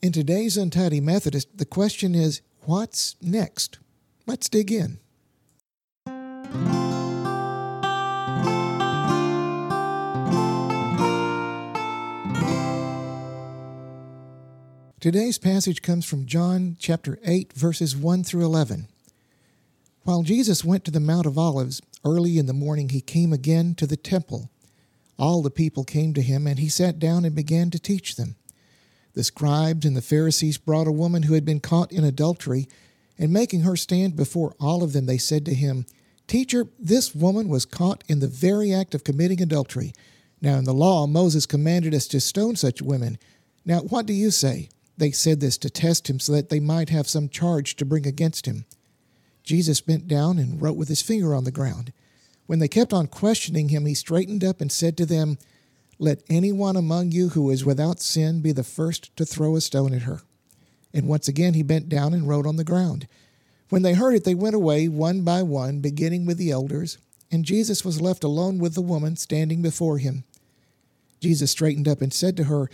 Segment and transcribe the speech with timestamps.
[0.00, 3.80] In today's Untidy Methodist, the question is what's next?
[4.28, 5.00] Let's dig in.
[15.00, 18.86] Today's passage comes from John chapter 8, verses 1 through 11.
[20.04, 23.74] While Jesus went to the Mount of Olives, early in the morning he came again
[23.74, 24.48] to the temple.
[25.18, 28.36] All the people came to him, and he sat down and began to teach them.
[29.18, 32.68] The scribes and the Pharisees brought a woman who had been caught in adultery,
[33.18, 35.86] and making her stand before all of them, they said to him,
[36.28, 39.92] Teacher, this woman was caught in the very act of committing adultery.
[40.40, 43.18] Now, in the law, Moses commanded us to stone such women.
[43.64, 44.68] Now, what do you say?
[44.96, 48.06] They said this to test him so that they might have some charge to bring
[48.06, 48.66] against him.
[49.42, 51.92] Jesus bent down and wrote with his finger on the ground.
[52.46, 55.38] When they kept on questioning him, he straightened up and said to them,
[55.98, 59.92] Let anyone among you who is without sin be the first to throw a stone
[59.92, 60.22] at her.
[60.94, 63.08] And once again he bent down and wrote on the ground.
[63.68, 66.98] When they heard it, they went away one by one, beginning with the elders,
[67.30, 70.24] and Jesus was left alone with the woman standing before him.
[71.20, 72.70] Jesus straightened up and said to her,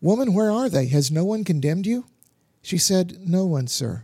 [0.00, 0.86] Woman, where are they?
[0.88, 2.04] Has no one condemned you?
[2.60, 4.02] She said, No one, sir.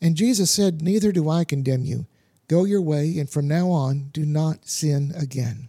[0.00, 2.06] And Jesus said, Neither do I condemn you.
[2.46, 5.68] Go your way, and from now on, do not sin again.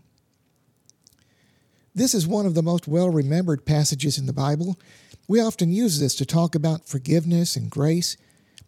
[2.00, 4.80] This is one of the most well remembered passages in the Bible.
[5.28, 8.16] We often use this to talk about forgiveness and grace,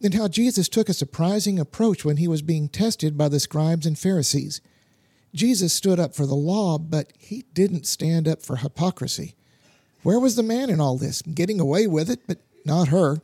[0.04, 3.86] and how Jesus took a surprising approach when he was being tested by the scribes
[3.86, 4.60] and Pharisees.
[5.34, 9.36] Jesus stood up for the law, but he didn't stand up for hypocrisy.
[10.04, 11.22] Where was the man in all this?
[11.22, 13.22] Getting away with it, but not her.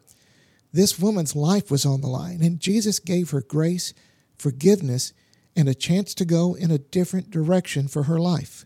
[0.71, 3.93] This woman's life was on the line, and Jesus gave her grace,
[4.37, 5.11] forgiveness,
[5.53, 8.65] and a chance to go in a different direction for her life.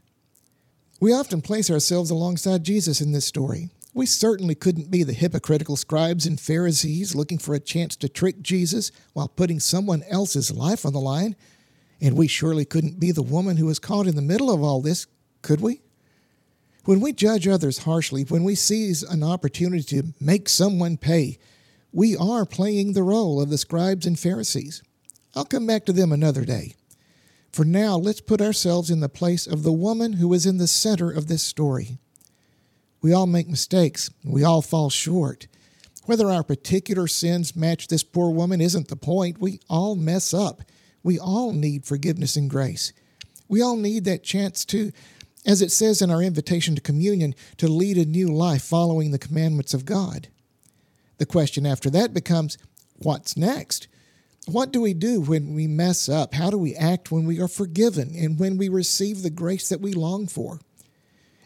[1.01, 3.69] We often place ourselves alongside Jesus in this story.
[3.91, 8.43] We certainly couldn't be the hypocritical scribes and Pharisees looking for a chance to trick
[8.43, 11.35] Jesus while putting someone else's life on the line.
[11.99, 14.79] And we surely couldn't be the woman who was caught in the middle of all
[14.79, 15.07] this,
[15.41, 15.81] could we?
[16.85, 21.39] When we judge others harshly, when we seize an opportunity to make someone pay,
[21.91, 24.83] we are playing the role of the scribes and Pharisees.
[25.35, 26.75] I'll come back to them another day.
[27.51, 30.67] For now, let's put ourselves in the place of the woman who is in the
[30.67, 31.97] center of this story.
[33.01, 35.47] We all make mistakes, we all fall short.
[36.05, 39.39] Whether our particular sins match this poor woman isn't the point.
[39.39, 40.63] We all mess up.
[41.03, 42.91] We all need forgiveness and grace.
[43.47, 44.91] We all need that chance to
[45.45, 49.19] as it says in our invitation to communion, to lead a new life following the
[49.19, 50.27] commandments of God.
[51.17, 52.57] The question after that becomes
[52.95, 53.87] what's next?
[54.47, 56.33] What do we do when we mess up?
[56.33, 59.81] How do we act when we are forgiven and when we receive the grace that
[59.81, 60.59] we long for?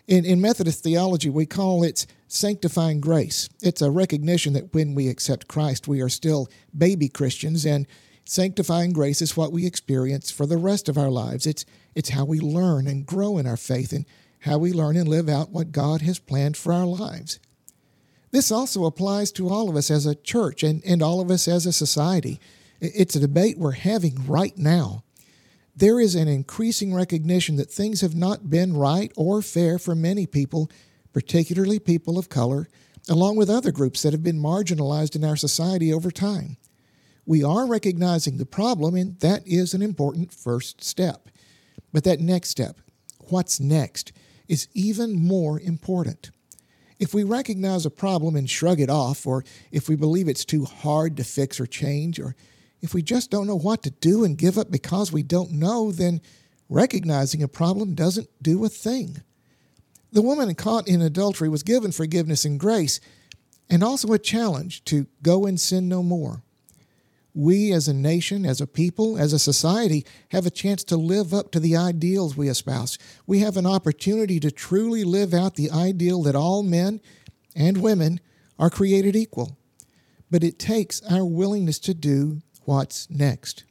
[0.08, 3.50] In, in Methodist theology, we call it sanctifying grace.
[3.62, 6.48] It's a recognition that when we accept Christ, we are still
[6.78, 7.88] baby Christians, and
[8.24, 11.46] sanctifying grace is what we experience for the rest of our lives.
[11.46, 14.06] It's it's how we learn and grow in our faith and
[14.42, 17.40] how we learn and live out what God has planned for our lives.
[18.32, 21.48] This also applies to all of us as a church and, and all of us
[21.48, 22.40] as a society.
[22.80, 25.04] It's a debate we're having right now.
[25.76, 30.26] There is an increasing recognition that things have not been right or fair for many
[30.26, 30.70] people,
[31.14, 32.68] particularly people of color,
[33.10, 36.58] along with other groups that have been marginalized in our society over time.
[37.26, 41.30] We are recognizing the problem, and that is an important first step.
[41.92, 42.80] But that next step,
[43.30, 44.12] what's next,
[44.48, 46.30] is even more important.
[47.00, 50.66] If we recognize a problem and shrug it off, or if we believe it's too
[50.66, 52.36] hard to fix or change, or
[52.86, 55.92] if we just don't know what to do and give up because we don't know,
[55.92, 56.22] then
[56.70, 59.22] recognizing a problem doesn't do a thing.
[60.12, 63.02] The woman caught in adultery was given forgiveness and grace,
[63.70, 66.44] and also a challenge to go and sin no more
[67.36, 71.34] we as a nation, as a people, as a society have a chance to live
[71.34, 72.98] up to the ideals we espouse.
[73.28, 77.02] We have an opportunity to truly live out the ideal that all men
[77.54, 78.22] and women
[78.58, 79.58] are created equal.
[80.32, 83.64] But it takes our willingness to do what's next.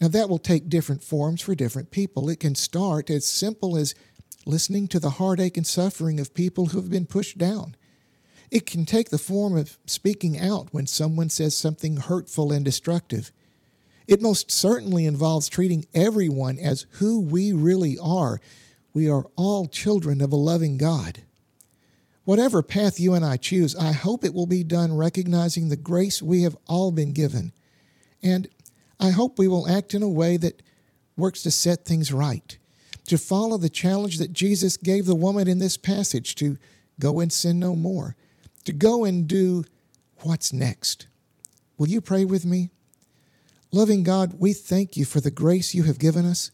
[0.00, 2.28] Now, that will take different forms for different people.
[2.28, 3.94] It can start as simple as
[4.46, 7.74] listening to the heartache and suffering of people who have been pushed down.
[8.50, 13.30] It can take the form of speaking out when someone says something hurtful and destructive.
[14.06, 18.40] It most certainly involves treating everyone as who we really are.
[18.94, 21.22] We are all children of a loving God.
[22.24, 26.22] Whatever path you and I choose, I hope it will be done recognizing the grace
[26.22, 27.52] we have all been given.
[28.22, 28.48] And
[29.00, 30.62] I hope we will act in a way that
[31.16, 32.56] works to set things right,
[33.06, 36.58] to follow the challenge that Jesus gave the woman in this passage to
[37.00, 38.16] go and sin no more
[38.68, 39.64] to go and do
[40.24, 41.06] what's next.
[41.78, 42.68] Will you pray with me?
[43.72, 46.50] Loving God, we thank you for the grace you have given us.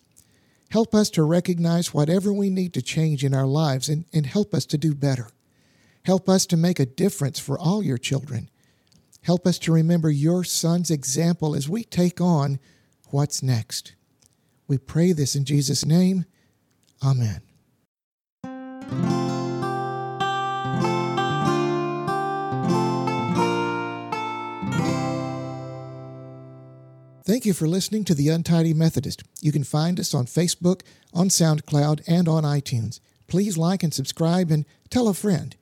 [0.70, 4.54] Help us to recognize whatever we need to change in our lives and, and help
[4.54, 5.28] us to do better.
[6.04, 8.48] Help us to make a difference for all your children.
[9.24, 12.60] Help us to remember your Son's example as we take on
[13.08, 13.94] what's next.
[14.68, 16.26] We pray this in Jesus' name.
[17.02, 17.40] Amen.
[27.26, 29.22] Thank you for listening to The Untidy Methodist.
[29.40, 30.82] You can find us on Facebook,
[31.14, 33.00] on SoundCloud, and on iTunes.
[33.26, 35.56] Please like and subscribe and tell a friend.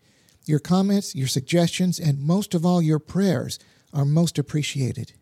[0.44, 3.59] Your comments, your suggestions, and most of all, your prayers
[3.93, 5.12] are most appreciated.